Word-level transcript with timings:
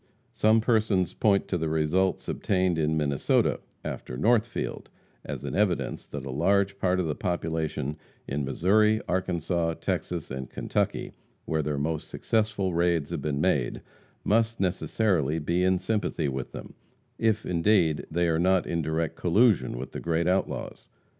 Some 0.33 0.61
persons 0.61 1.13
point 1.13 1.47
to 1.49 1.59
the 1.59 1.69
results 1.69 2.27
obtained 2.27 2.79
in 2.79 2.97
Minnesota, 2.97 3.59
after 3.85 4.17
Northfield, 4.17 4.89
as 5.23 5.43
an 5.43 5.53
evidence 5.53 6.07
that 6.07 6.25
a 6.25 6.31
large 6.31 6.79
part 6.79 6.99
of 6.99 7.05
the 7.05 7.13
population 7.13 7.97
in 8.27 8.43
Missouri, 8.43 8.99
Arkansas, 9.07 9.75
Texas 9.75 10.31
and 10.31 10.49
Kentucky, 10.49 11.11
where 11.45 11.61
their 11.61 11.77
most 11.77 12.07
successful 12.07 12.73
raids 12.73 13.11
have 13.11 13.21
been 13.21 13.39
made, 13.41 13.81
must 14.23 14.59
necessarily 14.59 15.37
be 15.37 15.63
in 15.63 15.77
sympathy 15.77 16.27
with 16.27 16.51
them, 16.51 16.73
if, 17.19 17.45
indeed, 17.45 18.07
they 18.09 18.27
are 18.27 18.39
not 18.39 18.65
in 18.65 18.81
direct 18.81 19.15
collusion 19.15 19.77
with 19.77 19.91
the 19.91 19.99
great 19.99 20.25
outlaws. 20.25 20.89